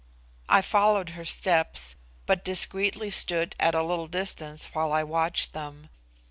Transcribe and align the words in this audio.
I 0.49 0.63
followed 0.63 1.09
her 1.11 1.23
steps, 1.25 1.95
but 2.25 2.43
discreetly 2.43 3.11
stood 3.11 3.55
at 3.59 3.75
a 3.75 3.83
little 3.83 4.07
distance 4.07 4.65
while 4.73 4.91
I 4.91 5.03
watched 5.03 5.53
them. 5.53 5.89